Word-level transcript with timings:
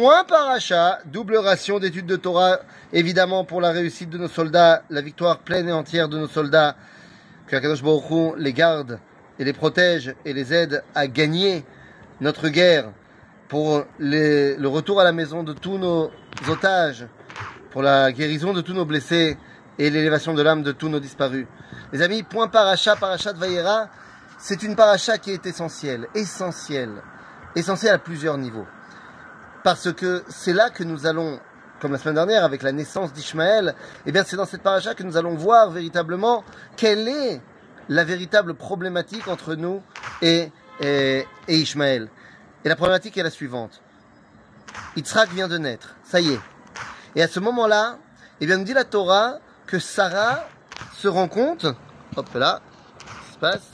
Point 0.00 0.24
paracha, 0.24 1.00
double 1.04 1.36
ration 1.36 1.78
d'études 1.78 2.06
de 2.06 2.16
Torah, 2.16 2.60
évidemment 2.90 3.44
pour 3.44 3.60
la 3.60 3.70
réussite 3.70 4.08
de 4.08 4.16
nos 4.16 4.28
soldats, 4.28 4.82
la 4.88 5.02
victoire 5.02 5.40
pleine 5.40 5.68
et 5.68 5.72
entière 5.72 6.08
de 6.08 6.16
nos 6.16 6.26
soldats, 6.26 6.74
que 7.46 7.54
Akadosh 7.54 7.82
Baruch 7.82 8.34
les 8.38 8.54
garde 8.54 8.98
et 9.38 9.44
les 9.44 9.52
protège 9.52 10.14
et 10.24 10.32
les 10.32 10.54
aide 10.54 10.82
à 10.94 11.06
gagner 11.06 11.66
notre 12.22 12.48
guerre 12.48 12.92
pour 13.48 13.84
le 13.98 14.66
retour 14.68 15.02
à 15.02 15.04
la 15.04 15.12
maison 15.12 15.42
de 15.42 15.52
tous 15.52 15.76
nos 15.76 16.10
otages, 16.48 17.06
pour 17.70 17.82
la 17.82 18.10
guérison 18.10 18.54
de 18.54 18.62
tous 18.62 18.72
nos 18.72 18.86
blessés 18.86 19.36
et 19.78 19.90
l'élévation 19.90 20.32
de 20.32 20.40
l'âme 20.40 20.62
de 20.62 20.72
tous 20.72 20.88
nos 20.88 21.00
disparus. 21.00 21.46
Les 21.92 22.00
amis, 22.00 22.22
point 22.22 22.48
paracha, 22.48 22.96
paracha 22.96 23.34
de 23.34 23.38
Vayera, 23.38 23.90
c'est 24.38 24.62
une 24.62 24.76
paracha 24.76 25.18
qui 25.18 25.30
est 25.30 25.44
essentielle, 25.44 26.06
essentielle, 26.14 27.02
essentielle 27.54 27.96
à 27.96 27.98
plusieurs 27.98 28.38
niveaux. 28.38 28.64
Parce 29.62 29.92
que 29.92 30.24
c'est 30.28 30.52
là 30.52 30.70
que 30.70 30.84
nous 30.84 31.06
allons, 31.06 31.38
comme 31.80 31.92
la 31.92 31.98
semaine 31.98 32.14
dernière 32.14 32.44
avec 32.44 32.62
la 32.62 32.72
naissance 32.72 33.12
d'Ishmaël, 33.12 33.74
eh 34.06 34.12
bien 34.12 34.24
c'est 34.24 34.36
dans 34.36 34.46
cette 34.46 34.62
paracha 34.62 34.94
que 34.94 35.02
nous 35.02 35.16
allons 35.16 35.34
voir 35.34 35.70
véritablement 35.70 36.44
quelle 36.76 37.08
est 37.08 37.42
la 37.88 38.04
véritable 38.04 38.54
problématique 38.54 39.28
entre 39.28 39.54
nous 39.54 39.82
et, 40.22 40.50
et, 40.80 41.26
et 41.48 41.56
Ishmaël. 41.56 42.08
Et 42.64 42.68
la 42.68 42.76
problématique 42.76 43.18
est 43.18 43.22
la 43.22 43.30
suivante. 43.30 43.82
Yitzhak 44.96 45.30
vient 45.30 45.48
de 45.48 45.58
naître, 45.58 45.96
ça 46.04 46.20
y 46.20 46.32
est. 46.32 46.40
Et 47.16 47.22
à 47.22 47.28
ce 47.28 47.40
moment-là, 47.40 47.98
eh 48.40 48.46
bien 48.46 48.56
nous 48.56 48.64
dit 48.64 48.74
la 48.74 48.84
Torah 48.84 49.38
que 49.66 49.78
Sarah 49.78 50.46
se 50.94 51.08
rend 51.08 51.28
compte, 51.28 51.66
hop 52.16 52.34
là, 52.34 52.60
qu'est-ce 52.98 53.34
se 53.34 53.38
passe? 53.38 53.72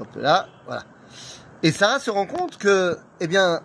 Hop 0.00 0.08
là, 0.16 0.48
voilà. 0.66 0.82
Et 1.62 1.72
Sarah 1.72 1.98
se 1.98 2.10
rend 2.10 2.26
compte 2.26 2.56
que, 2.56 2.98
eh 3.18 3.26
bien, 3.26 3.60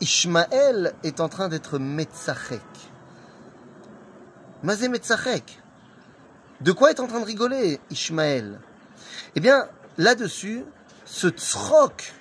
Ishmaël 0.00 0.92
est 1.02 1.20
en 1.20 1.28
train 1.28 1.48
d'être 1.48 1.78
Metzachek. 1.78 2.60
Mazé 4.62 4.88
Metzachek. 4.88 5.62
De 6.60 6.72
quoi 6.72 6.90
est 6.90 7.00
en 7.00 7.06
train 7.06 7.20
de 7.20 7.24
rigoler 7.24 7.80
Ishmaël? 7.90 8.60
Eh 9.34 9.40
bien, 9.40 9.66
là-dessus, 9.96 10.64
ce 11.06 11.28
tzrok 11.28 12.12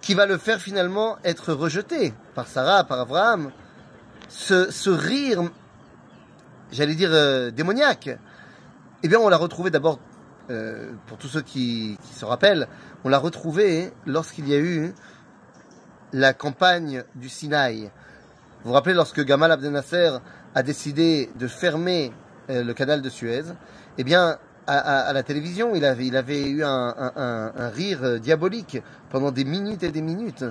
qui 0.00 0.14
va 0.14 0.26
le 0.26 0.38
faire 0.38 0.60
finalement 0.60 1.18
être 1.22 1.52
rejeté 1.52 2.14
par 2.34 2.48
Sarah, 2.48 2.82
par 2.84 2.98
Abraham, 2.98 3.52
ce, 4.28 4.72
ce 4.72 4.90
rire, 4.90 5.42
j'allais 6.72 6.96
dire 6.96 7.10
euh, 7.12 7.52
démoniaque, 7.52 8.10
eh 9.04 9.08
bien, 9.08 9.20
on 9.20 9.28
l'a 9.28 9.36
retrouvé 9.36 9.70
d'abord, 9.70 10.00
euh, 10.50 10.92
pour 11.06 11.18
tous 11.18 11.28
ceux 11.28 11.42
qui, 11.42 11.98
se 12.12 12.24
rappellent, 12.24 12.68
on 13.04 13.08
l'a 13.08 13.18
retrouvé 13.18 13.92
lorsqu'il 14.06 14.48
y 14.48 14.54
a 14.54 14.58
eu 14.58 14.92
la 16.12 16.32
campagne 16.32 17.04
du 17.14 17.28
Sinaï. 17.28 17.90
Vous 18.62 18.68
vous 18.68 18.72
rappelez 18.72 18.94
lorsque 18.94 19.24
Gamal 19.24 19.52
Abdel 19.52 19.72
Nasser 19.72 20.18
a 20.54 20.62
décidé 20.62 21.30
de 21.36 21.46
fermer 21.46 22.12
euh, 22.50 22.62
le 22.62 22.74
canal 22.74 23.02
de 23.02 23.08
Suez? 23.08 23.44
Eh 23.98 24.04
bien, 24.04 24.38
à, 24.66 25.12
la 25.12 25.22
télévision, 25.22 25.74
il 25.74 25.84
avait, 25.84 26.48
eu 26.48 26.64
un 26.64 27.70
rire 27.74 28.00
euh, 28.02 28.18
diabolique 28.18 28.82
pendant 29.10 29.30
des 29.30 29.44
minutes 29.44 29.82
et 29.82 29.90
des 29.90 30.02
minutes. 30.02 30.44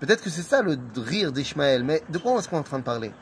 Peut-être 0.00 0.22
que 0.22 0.28
c'est 0.30 0.42
ça 0.42 0.62
le 0.62 0.78
rire 0.96 1.32
d'Ishmaël, 1.32 1.84
mais 1.84 2.02
de 2.10 2.18
quoi 2.18 2.38
est-ce 2.38 2.48
qu'on 2.48 2.56
est 2.56 2.60
en 2.60 2.64
train 2.64 2.78
de 2.78 2.84
parler? 2.84 3.12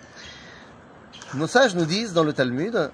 Nos 1.35 1.47
sages 1.47 1.75
nous 1.75 1.85
disent 1.85 2.13
dans 2.13 2.25
le 2.25 2.33
Talmud, 2.33 2.91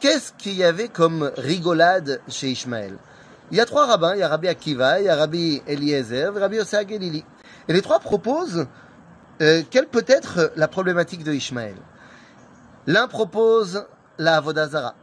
qu'est-ce 0.00 0.32
qu'il 0.32 0.54
y 0.54 0.64
avait 0.64 0.88
comme 0.88 1.30
rigolade 1.36 2.20
chez 2.28 2.48
Ishmaël 2.48 2.96
Il 3.50 3.56
y 3.56 3.60
a 3.60 3.66
trois 3.66 3.86
rabbins, 3.86 4.14
il 4.14 4.20
y 4.20 4.22
a 4.22 4.28
Rabbi 4.28 4.48
Akiva, 4.48 5.00
il 5.00 5.06
y 5.06 5.08
a 5.08 5.16
Rabbi 5.16 5.62
Eliezer, 5.66 6.34
Rabbi 6.34 6.56
Yosef 6.56 6.88
Gelili. 6.88 7.24
Et 7.68 7.72
les 7.72 7.82
trois 7.82 7.98
proposent 7.98 8.66
euh, 9.42 9.62
quelle 9.70 9.86
peut 9.86 10.04
être 10.06 10.52
la 10.56 10.68
problématique 10.68 11.24
de 11.24 11.32
Ishmaël. 11.32 11.76
L'un 12.86 13.08
propose 13.08 13.84
la 14.18 14.36
Avodazara. 14.36 14.94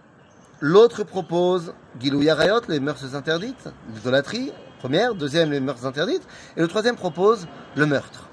L'autre 0.61 1.03
propose 1.03 1.73
Gilou 1.99 2.21
Yarayot, 2.21 2.61
les 2.69 2.79
mœurs 2.79 3.15
interdites, 3.15 3.69
l'idolâtrie, 3.93 4.53
première, 4.79 5.13
deuxième, 5.13 5.51
les 5.51 5.59
mœurs 5.59 5.85
interdites, 5.85 6.23
et 6.55 6.61
le 6.61 6.67
troisième 6.67 6.95
propose 6.95 7.47
le 7.75 7.85
meurtre. 7.85 8.29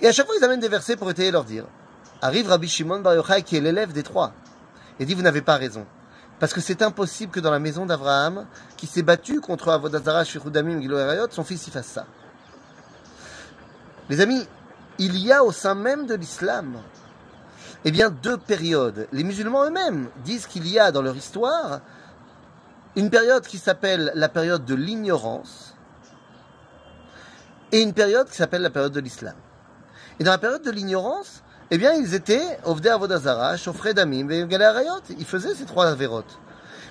Et 0.00 0.08
à 0.08 0.12
chaque 0.12 0.26
fois, 0.26 0.34
ils 0.38 0.44
amènent 0.44 0.60
des 0.60 0.68
versets 0.68 0.96
pour 0.96 1.10
étayer 1.10 1.30
leur 1.30 1.44
dire. 1.44 1.64
Arrive 2.22 2.48
Rabbi 2.48 2.68
Shimon 2.68 3.00
Bar 3.00 3.14
Yochai, 3.14 3.42
qui 3.42 3.56
est 3.56 3.60
l'élève 3.60 3.92
des 3.92 4.02
trois, 4.02 4.32
et 4.98 5.04
dit, 5.04 5.14
vous 5.14 5.22
n'avez 5.22 5.42
pas 5.42 5.56
raison. 5.56 5.86
Parce 6.40 6.52
que 6.52 6.60
c'est 6.60 6.82
impossible 6.82 7.32
que 7.32 7.40
dans 7.40 7.50
la 7.50 7.58
maison 7.58 7.86
d'Abraham, 7.86 8.46
qui 8.76 8.86
s'est 8.86 9.02
battu 9.02 9.40
contre 9.40 9.68
Avodazara, 9.68 10.24
Shirudamim, 10.24 10.80
Yarayot, 10.80 11.28
son 11.30 11.44
fils 11.44 11.66
y 11.66 11.70
fasse 11.70 11.86
ça. 11.86 12.06
Les 14.08 14.20
amis, 14.20 14.46
il 14.98 15.16
y 15.18 15.32
a 15.32 15.44
au 15.44 15.52
sein 15.52 15.74
même 15.74 16.06
de 16.06 16.14
l'islam, 16.14 16.78
eh 17.84 17.90
bien, 17.90 18.10
deux 18.10 18.36
périodes. 18.36 19.08
Les 19.12 19.24
musulmans 19.24 19.64
eux-mêmes 19.64 20.08
disent 20.24 20.46
qu'il 20.46 20.66
y 20.68 20.78
a 20.78 20.90
dans 20.90 21.02
leur 21.02 21.16
histoire 21.16 21.80
une 22.96 23.10
période 23.10 23.46
qui 23.46 23.58
s'appelle 23.58 24.12
la 24.14 24.28
période 24.28 24.64
de 24.64 24.74
l'ignorance 24.74 25.74
et 27.72 27.80
une 27.80 27.92
période 27.92 28.28
qui 28.28 28.36
s'appelle 28.36 28.62
la 28.62 28.70
période 28.70 28.92
de 28.92 29.00
l'islam. 29.00 29.34
Et 30.18 30.24
dans 30.24 30.30
la 30.30 30.38
période 30.38 30.62
de 30.62 30.70
l'ignorance, 30.70 31.42
eh 31.70 31.78
bien, 31.78 31.94
ils 31.94 32.14
étaient 32.14 32.58
Ovdei 32.64 32.90
Avodazara, 32.90 33.56
Shofrei 33.56 33.94
Damim 33.94 34.28
Arayot. 34.30 35.00
Ils 35.18 35.24
faisaient 35.24 35.54
ces 35.54 35.64
trois 35.64 35.86
avérotes. 35.86 36.38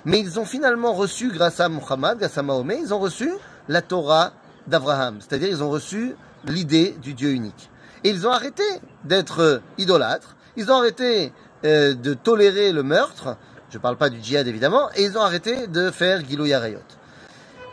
Mais 0.04 0.20
ils 0.20 0.38
ont 0.38 0.44
finalement 0.44 0.92
reçu, 0.92 1.30
grâce 1.30 1.60
à 1.60 1.68
Muhammad, 1.68 2.18
grâce 2.18 2.36
à 2.36 2.42
Mahomet, 2.42 2.80
ils 2.80 2.92
ont 2.92 2.98
reçu 2.98 3.30
la 3.68 3.82
Torah 3.82 4.32
d'Abraham. 4.66 5.18
C'est-à-dire, 5.20 5.48
ils 5.48 5.62
ont 5.62 5.70
reçu 5.70 6.16
l'idée 6.46 6.96
du 7.00 7.14
Dieu 7.14 7.30
unique. 7.30 7.70
Et 8.02 8.10
ils 8.10 8.26
ont 8.26 8.32
arrêté 8.32 8.64
d'être 9.04 9.40
euh, 9.40 9.58
idolâtres. 9.78 10.36
Ils 10.56 10.70
ont 10.70 10.76
arrêté 10.76 11.32
euh, 11.64 11.94
de 11.94 12.12
tolérer 12.12 12.72
le 12.72 12.82
meurtre. 12.82 13.36
Je 13.70 13.78
ne 13.78 13.82
parle 13.82 13.96
pas 13.96 14.10
du 14.10 14.22
djihad, 14.22 14.46
évidemment. 14.46 14.90
Et 14.96 15.04
ils 15.04 15.16
ont 15.16 15.22
arrêté 15.22 15.68
de 15.68 15.90
faire 15.90 16.22
Gilou 16.28 16.46
Yarayot. 16.46 16.80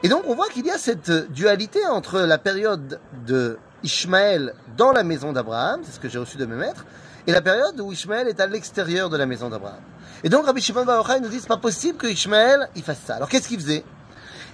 Et 0.04 0.08
donc, 0.08 0.24
on 0.28 0.36
voit 0.36 0.48
qu'il 0.48 0.66
y 0.66 0.72
a 0.72 0.78
cette 0.78 1.12
dualité 1.32 1.86
entre 1.88 2.22
la 2.22 2.38
période 2.38 3.00
de 3.28 3.58
Ishmaël 3.84 4.54
dans 4.78 4.92
la 4.92 5.04
maison 5.04 5.32
d'Abraham, 5.34 5.82
c'est 5.84 5.94
ce 5.94 6.00
que 6.00 6.10
j'ai 6.10 6.20
reçu 6.20 6.38
de 6.38 6.46
mes 6.46 6.56
maîtres, 6.56 6.86
et 7.28 7.32
la 7.32 7.42
période 7.42 7.80
où 7.80 7.92
Ishmaël 7.92 8.28
est 8.28 8.40
à 8.40 8.48
l'extérieur 8.48 9.10
de 9.10 9.18
la 9.18 9.26
maison 9.26 9.50
d'Abraham. 9.50 9.82
Et 10.24 10.30
donc, 10.30 10.46
Rabbi 10.46 10.62
Shimon 10.62 10.86
Bar 10.86 10.98
Yochai 10.98 11.20
nous 11.20 11.30
dit, 11.30 11.40
c'est 11.40 11.48
pas 11.48 11.58
possible 11.58 11.98
que 11.98 12.08
Ishmaël, 12.08 12.70
il 12.76 12.84
fasse 12.84 13.00
ça. 13.06 13.16
Alors, 13.16 13.30
qu'est-ce 13.30 13.48
qu'il 13.48 13.60
faisait? 13.60 13.84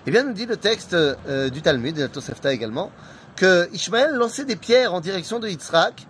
Eh 0.06 0.12
bien, 0.12 0.24
nous 0.24 0.34
dit 0.34 0.46
le 0.46 0.58
texte 0.58 0.94
euh, 0.94 1.50
du 1.50 1.62
Talmud, 1.62 1.96
de 1.96 2.02
la 2.02 2.08
Tosefta 2.08 2.54
également, 2.54 2.92
que 3.36 3.70
Ishmaël 3.74 4.16
lançait 4.16 4.46
des 4.46 4.56
pierres 4.56 4.94
en 4.94 5.02
direction 5.02 5.40
de 5.40 5.48
Yitzhak, 5.48 6.08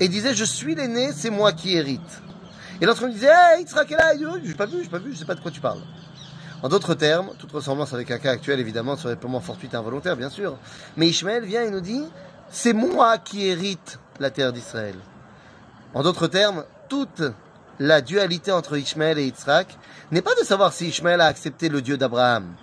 et 0.00 0.08
disait, 0.08 0.34
je 0.34 0.44
suis 0.44 0.74
l'aîné, 0.74 1.12
c'est 1.12 1.30
moi 1.30 1.52
qui 1.52 1.76
hérite. 1.76 2.00
Et 2.80 2.86
lorsqu'on 2.86 3.08
disait, 3.08 3.30
hey, 3.30 3.60
Yitzhak 3.60 3.90
est 3.92 3.96
là, 3.96 4.14
il 4.14 4.20
dit, 4.40 4.48
j'ai 4.48 4.54
pas 4.54 4.66
vu, 4.66 4.82
j'ai 4.82 4.88
pas 4.88 4.98
vu, 4.98 5.12
je 5.12 5.18
sais 5.18 5.24
pas 5.24 5.34
de 5.34 5.40
quoi 5.40 5.50
tu 5.50 5.60
parles. 5.60 5.82
En 6.64 6.70
d'autres 6.70 6.94
termes, 6.94 7.28
toute 7.38 7.52
ressemblance 7.52 7.92
avec 7.92 8.10
un 8.10 8.16
cas 8.16 8.30
actuel, 8.30 8.58
évidemment, 8.58 8.96
serait 8.96 9.16
purement 9.16 9.42
fortuite 9.42 9.74
et 9.74 9.76
involontaire, 9.76 10.16
bien 10.16 10.30
sûr. 10.30 10.56
Mais 10.96 11.06
Ishmaël 11.08 11.44
vient 11.44 11.62
et 11.62 11.70
nous 11.70 11.82
dit, 11.82 12.02
c'est 12.48 12.72
moi 12.72 13.18
qui 13.18 13.46
hérite 13.46 13.98
la 14.18 14.30
terre 14.30 14.50
d'Israël. 14.50 14.94
En 15.92 16.02
d'autres 16.02 16.26
termes, 16.26 16.64
toute 16.88 17.20
la 17.78 18.00
dualité 18.00 18.50
entre 18.50 18.78
Ishmaël 18.78 19.18
et 19.18 19.26
Yitzhak 19.26 19.76
n'est 20.10 20.22
pas 20.22 20.34
de 20.40 20.42
savoir 20.42 20.72
si 20.72 20.88
Ishmaël 20.88 21.20
a 21.20 21.26
accepté 21.26 21.68
le 21.68 21.82
Dieu 21.82 21.98
d'Abraham, 21.98 22.54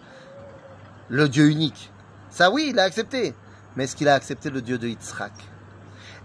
le 1.09 1.29
Dieu 1.29 1.51
unique. 1.51 1.91
Ça 2.31 2.49
oui, 2.49 2.69
il 2.71 2.79
a 2.79 2.83
accepté. 2.83 3.35
Mais 3.75 3.83
est-ce 3.83 3.95
qu'il 3.95 4.09
a 4.09 4.15
accepté 4.15 4.49
le 4.49 4.63
Dieu 4.63 4.79
de 4.79 4.87
Yitzhak? 4.87 5.33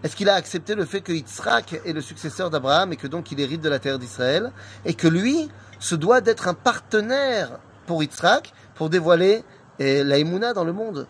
Est-ce 0.02 0.16
qu'il 0.16 0.30
a 0.30 0.34
accepté 0.34 0.74
le 0.74 0.86
fait 0.86 1.02
que 1.02 1.12
Yitzhak 1.12 1.82
est 1.84 1.92
le 1.92 2.00
successeur 2.00 2.48
d'Abraham 2.48 2.94
et 2.94 2.96
que 2.96 3.06
donc 3.06 3.32
il 3.32 3.40
hérite 3.40 3.60
de 3.60 3.68
la 3.68 3.80
terre 3.80 3.98
d'Israël 3.98 4.50
et 4.86 4.94
que 4.94 5.08
lui 5.08 5.50
se 5.78 5.94
doit 5.94 6.22
d'être 6.22 6.48
un 6.48 6.54
partenaire 6.54 7.58
pour 7.86 8.02
Yitzhak 8.02 8.52
pour 8.74 8.90
dévoiler 8.90 9.44
eh, 9.78 10.04
la 10.04 10.18
Emouna 10.18 10.52
dans 10.52 10.64
le 10.64 10.72
monde 10.72 11.06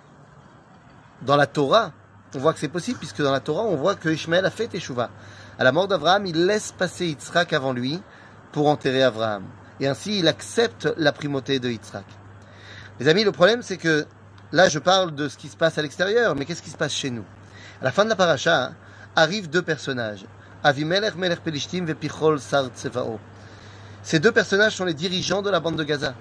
Dans 1.23 1.37
la 1.37 1.47
Torah, 1.47 1.93
on 2.35 2.39
voit 2.39 2.53
que 2.53 2.59
c'est 2.59 2.69
possible 2.69 2.99
puisque 2.99 3.23
dans 3.23 3.33
la 3.33 3.41
Torah, 3.41 3.63
on 3.63 3.77
voit 3.77 3.95
que 3.95 4.09
Ishmaël 4.09 4.45
a 4.45 4.51
fait 4.51 4.69
Teshuvah. 4.69 5.11
À 5.59 5.65
la 5.65 5.73
mort 5.73 5.89
d'Abraham, 5.89 6.27
il 6.27 6.47
laisse 6.47 6.73
passer 6.73 7.07
Yitzhak 7.07 7.53
avant 7.53 7.73
lui 7.73 8.01
pour 8.53 8.69
enterrer 8.69 9.03
Abraham. 9.03 9.45
Et 9.81 9.87
ainsi, 9.87 10.19
il 10.19 10.29
accepte 10.29 10.89
la 10.97 11.13
primauté 11.13 11.59
de 11.59 11.71
Yitzhak. 11.71 12.05
Les 13.01 13.09
amis, 13.09 13.25
le 13.25 13.33
problème, 13.33 13.63
c'est 13.63 13.77
que 13.77 14.07
là, 14.53 14.69
je 14.69 14.79
parle 14.79 15.15
de 15.15 15.29
ce 15.29 15.37
qui 15.37 15.49
se 15.49 15.57
passe 15.57 15.79
à 15.79 15.83
l'extérieur, 15.83 16.35
mais 16.35 16.45
qu'est-ce 16.45 16.63
qui 16.63 16.71
se 16.71 16.77
passe 16.77 16.93
chez 16.93 17.11
nous? 17.11 17.25
À 17.81 17.85
la 17.85 17.93
fin 17.93 18.05
de 18.05 18.11
la 18.11 18.17
paracha, 18.17 18.73
arrivent 19.15 19.51
deux 19.51 19.63
personnages. 19.63 20.25
Avimelech 20.63 21.15
Melech 21.17 21.41
Pelishtim 21.41 21.85
ve 21.85 21.95
Pichol 21.95 22.41
Sar. 22.41 22.65
Ces 24.03 24.19
deux 24.19 24.33
personnages 24.33 24.77
sont 24.77 24.85
les 24.85 24.95
dirigeants 24.95 25.43
de 25.43 25.51
la 25.51 25.61
bande 25.61 25.77
de 25.77 25.85
Gaza. 25.85 26.15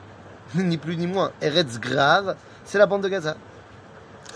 Ni 0.56 0.78
plus 0.78 0.98
ni 0.98 1.08
moins. 1.08 1.32
Eretz 1.42 1.80
Grar, 1.80 2.36
c'est 2.64 2.78
la 2.78 2.86
bande 2.86 3.04
de 3.04 3.10
Gaza. 3.10 3.36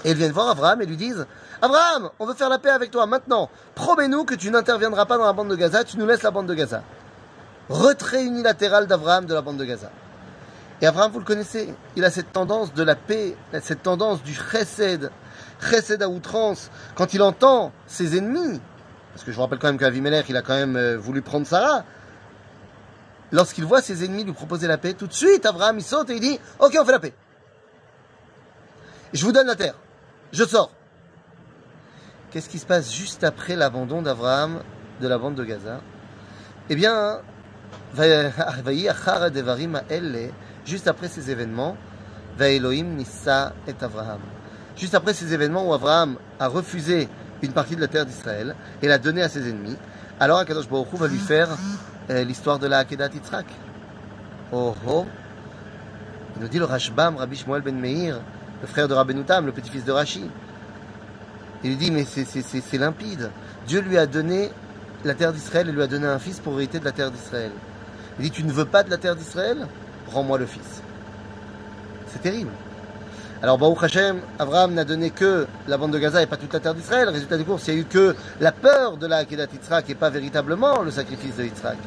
Et 0.03 0.11
ils 0.11 0.17
viennent 0.17 0.31
voir 0.31 0.50
Abraham 0.50 0.81
et 0.81 0.85
lui 0.85 0.97
disent 0.97 1.25
Abraham, 1.61 2.09
on 2.19 2.25
veut 2.25 2.33
faire 2.33 2.50
la 2.50 2.57
paix 2.57 2.69
avec 2.69 2.91
toi 2.91 3.06
maintenant. 3.06 3.50
Promets-nous 3.75 4.23
que 4.23 4.35
tu 4.35 4.50
n'interviendras 4.50 5.06
pas 5.06 5.17
dans 5.17 5.25
la 5.25 5.33
bande 5.33 5.50
de 5.50 5.56
Gaza, 5.56 5.83
tu 5.83 5.97
nous 5.97 6.07
laisses 6.07 6.23
la 6.23 6.31
bande 6.31 6.47
de 6.47 6.53
Gaza. 6.53 6.83
Retrait 7.69 8.23
unilatéral 8.23 8.88
d'Abraham 8.88 9.25
de 9.25 9.33
la 9.33 9.41
bande 9.41 9.57
de 9.57 9.65
Gaza. 9.65 9.91
Et 10.81 10.88
Abraham, 10.88 11.11
vous 11.11 11.19
le 11.19 11.25
connaissez, 11.25 11.73
il 11.97 12.06
a 12.06 12.09
cette 12.09 12.31
tendance 12.31 12.73
de 12.73 12.83
la 12.83 12.95
paix, 12.95 13.35
cette 13.61 13.83
tendance 13.83 14.23
du 14.23 14.33
chesed, 14.33 15.11
chesed 15.59 16.01
à 16.01 16.07
outrance. 16.07 16.71
Quand 16.95 17.13
il 17.13 17.21
entend 17.21 17.73
ses 17.85 18.17
ennemis, 18.17 18.61
parce 19.13 19.25
que 19.25 19.31
je 19.31 19.35
vous 19.35 19.41
rappelle 19.41 19.59
quand 19.59 19.67
même 19.67 19.77
qu'Avimelech, 19.77 20.29
il 20.29 20.38
a 20.38 20.41
quand 20.41 20.56
même 20.56 20.77
euh, 20.77 20.97
voulu 20.97 21.21
prendre 21.21 21.45
Sarah, 21.45 21.83
lorsqu'il 23.31 23.65
voit 23.65 23.81
ses 23.81 24.03
ennemis 24.03 24.23
lui 24.23 24.33
proposer 24.33 24.67
la 24.67 24.77
paix, 24.77 24.93
tout 24.93 25.07
de 25.07 25.13
suite, 25.13 25.45
Abraham, 25.45 25.77
il 25.77 25.83
saute 25.83 26.09
et 26.09 26.15
il 26.15 26.21
dit, 26.21 26.39
ok, 26.59 26.77
on 26.79 26.85
fait 26.85 26.91
la 26.91 26.99
paix. 26.99 27.13
Je 29.13 29.25
vous 29.25 29.31
donne 29.31 29.47
la 29.47 29.55
terre. 29.55 29.75
Je 30.31 30.43
sors. 30.43 30.71
Qu'est-ce 32.31 32.49
qui 32.49 32.59
se 32.59 32.65
passe 32.65 32.93
juste 32.93 33.23
après 33.23 33.55
l'abandon 33.55 34.03
d'Abraham 34.03 34.61
de 35.01 35.07
la 35.07 35.17
bande 35.17 35.35
de 35.35 35.43
Gaza? 35.43 35.81
Eh 36.69 36.75
bien, 36.75 37.21
juste 40.65 40.87
après 40.87 41.07
ces 41.07 41.31
événements, 41.31 41.75
Nissa 42.39 43.53
et 43.67 43.73
Abraham. 43.81 44.19
Juste 44.77 44.93
après 44.93 45.13
ces 45.13 45.33
événements 45.33 45.67
où 45.67 45.73
Abraham 45.73 46.17
a 46.39 46.47
refusé 46.47 47.09
une 47.41 47.51
partie 47.51 47.75
de 47.75 47.81
la 47.81 47.87
terre 47.87 48.05
d'Israël 48.05 48.55
et 48.81 48.87
l'a 48.87 48.97
donnée 48.97 49.23
à 49.23 49.29
ses 49.29 49.49
ennemis, 49.49 49.75
alors 50.19 50.37
Akadosh 50.37 50.69
Baruch 50.69 50.93
va 50.93 51.07
lui 51.07 51.17
faire 51.17 51.49
l'histoire 52.09 52.59
de 52.59 52.67
la 52.67 52.79
Akedat 52.79 53.09
Yitzhak. 53.13 53.45
Oh 54.51 54.75
oh 54.88 55.06
Il 56.35 56.41
nous 56.41 56.47
dit 56.47 56.57
le 56.57 56.65
Rashbam, 56.65 57.17
Rabbi 57.17 57.35
Shmuel 57.35 57.61
ben 57.61 57.79
Meir, 57.79 58.19
le 58.61 58.67
frère 58.67 58.88
de 58.88 58.94
Rabbeinu 58.94 59.23
Tam, 59.23 59.45
le 59.45 59.51
petit-fils 59.51 59.85
de 59.85 59.91
Rashi. 59.91 60.23
Il 61.63 61.71
lui 61.71 61.77
dit, 61.77 61.91
mais 61.91 62.06
c'est 62.06 62.77
limpide. 62.77 63.29
Dieu 63.67 63.81
lui 63.81 63.97
a 63.97 64.06
donné 64.06 64.50
la 65.03 65.13
terre 65.13 65.33
d'Israël 65.33 65.69
et 65.69 65.71
lui 65.71 65.81
a 65.81 65.88
donné 65.88 66.07
un 66.07 66.19
fils 66.19 66.39
pour 66.39 66.53
hériter 66.53 66.79
de 66.79 66.85
la 66.85 66.91
terre 66.91 67.11
d'Israël. 67.11 67.51
Il 68.17 68.23
dit, 68.23 68.31
tu 68.31 68.44
ne 68.44 68.51
veux 68.51 68.65
pas 68.65 68.83
de 68.83 68.89
la 68.89 68.97
terre 68.97 69.15
d'Israël? 69.15 69.67
Rends-moi 70.11 70.38
le 70.38 70.45
fils. 70.45 70.81
C'est 72.07 72.21
terrible. 72.21 72.51
Alors, 73.41 73.57
Baruch 73.57 73.83
Hashem, 73.83 74.19
Abraham 74.38 74.73
n'a 74.73 74.83
donné 74.83 75.11
que 75.11 75.47
la 75.67 75.77
bande 75.77 75.91
de 75.91 76.00
Gaza 76.00 76.21
et 76.21 76.25
pas 76.25 76.38
toute 76.38 76.53
la 76.53 76.59
terre 76.59 76.73
d'Israël. 76.73 77.07
Résultat 77.09 77.38
du 77.38 77.45
cours, 77.45 77.59
il 77.67 77.73
n'y 77.73 77.79
a 77.79 77.81
eu 77.83 77.85
que 77.85 78.15
la 78.39 78.51
peur 78.51 78.97
de 78.97 79.07
la 79.07 79.17
Akedat 79.17 79.47
Yitzhak 79.53 79.89
et 79.89 79.95
pas 79.95 80.09
véritablement 80.09 80.81
le 80.81 80.91
sacrifice 80.91 81.35
de 81.38 81.44
Yitzhak. 81.44 81.77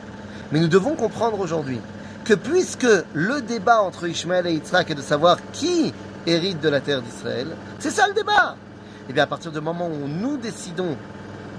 Mais 0.52 0.60
nous 0.60 0.69
devons 0.69 0.94
comprendre 0.94 1.40
aujourd'hui 1.40 1.81
que 2.25 2.34
puisque 2.34 2.87
le 3.14 3.40
débat 3.40 3.82
entre 3.82 4.06
Ishmaël 4.06 4.46
et 4.46 4.52
Yitzhak 4.52 4.90
est 4.90 4.94
de 4.94 5.02
savoir 5.02 5.38
qui 5.52 5.93
hérite 6.26 6.60
de 6.60 6.69
la 6.69 6.81
terre 6.81 7.02
d'Israël, 7.02 7.49
c'est 7.78 7.90
ça 7.90 8.06
le 8.06 8.14
débat. 8.14 8.56
Et 9.02 9.06
eh 9.10 9.12
bien 9.12 9.25
à 9.25 9.26
partir 9.26 9.50
du 9.50 9.60
moment 9.60 9.88
où 9.88 10.06
nous 10.06 10.37
décidons 10.37 10.96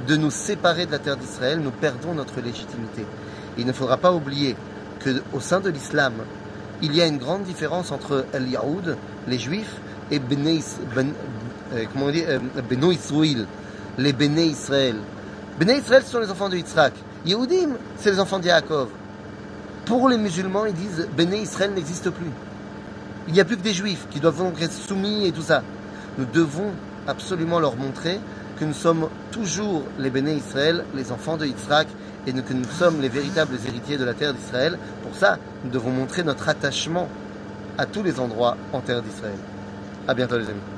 de 0.07 0.15
nous 0.15 0.31
séparer 0.31 0.85
de 0.85 0.91
la 0.91 0.99
terre 0.99 1.17
d'Israël, 1.17 1.59
nous 1.59 1.71
perdons 1.71 2.13
notre 2.13 2.39
légitimité. 2.39 3.05
il 3.57 3.65
ne 3.65 3.73
faudra 3.73 3.97
pas 3.97 4.13
oublier 4.13 4.55
qu'au 5.03 5.39
sein 5.39 5.59
de 5.59 5.69
l'islam, 5.69 6.13
il 6.81 6.95
y 6.95 7.01
a 7.01 7.07
une 7.07 7.17
grande 7.17 7.43
différence 7.43 7.91
entre 7.91 8.25
El 8.33 8.47
Yaoud, 8.49 8.97
les 9.27 9.39
juifs, 9.39 9.75
et 10.11 10.19
Bnei, 10.19 10.61
ben, 10.95 11.11
euh, 11.73 11.85
euh, 11.95 12.39
les 13.97 14.13
Bnei 14.13 14.47
Israël. 14.47 14.95
Bnei 15.59 15.77
Israël 15.77 16.03
sont 16.03 16.19
les 16.19 16.31
enfants 16.31 16.49
de 16.49 16.57
Yitzhak. 16.57 16.93
Yehudim, 17.25 17.77
c'est 17.97 18.11
les 18.11 18.19
enfants 18.19 18.39
de 18.39 18.45
Yaakov. 18.45 18.89
Pour 19.85 20.09
les 20.09 20.17
musulmans, 20.17 20.65
ils 20.65 20.73
disent 20.73 21.07
Bnei 21.15 21.41
Israël 21.41 21.71
n'existe 21.73 22.09
plus. 22.09 22.31
Il 23.27 23.33
n'y 23.33 23.39
a 23.39 23.45
plus 23.45 23.57
que 23.57 23.61
des 23.61 23.73
juifs 23.73 24.07
qui 24.09 24.19
doivent 24.19 24.39
donc 24.39 24.61
être 24.61 24.73
soumis 24.73 25.27
et 25.27 25.31
tout 25.31 25.43
ça. 25.43 25.61
Nous 26.17 26.25
devons 26.25 26.71
absolument 27.07 27.59
leur 27.59 27.75
montrer 27.75 28.19
que 28.59 28.65
nous 28.65 28.73
sommes 28.73 29.09
toujours 29.31 29.83
les 29.99 30.09
béné 30.09 30.35
Israël, 30.35 30.85
les 30.95 31.11
enfants 31.11 31.37
de 31.37 31.45
Yitzhak, 31.45 31.87
et 32.25 32.33
que 32.33 32.53
nous 32.53 32.63
sommes 32.65 33.01
les 33.01 33.09
véritables 33.09 33.57
héritiers 33.67 33.97
de 33.97 34.05
la 34.05 34.13
terre 34.13 34.33
d'Israël. 34.33 34.77
Pour 35.03 35.15
ça, 35.15 35.37
nous 35.63 35.71
devons 35.71 35.91
montrer 35.91 36.23
notre 36.23 36.49
attachement 36.49 37.07
à 37.77 37.85
tous 37.85 38.03
les 38.03 38.19
endroits 38.19 38.57
en 38.71 38.81
terre 38.81 39.01
d'Israël. 39.01 39.37
A 40.07 40.13
bientôt 40.13 40.37
les 40.37 40.45
amis. 40.45 40.72